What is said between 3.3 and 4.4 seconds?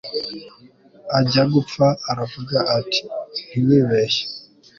ntiwibeshye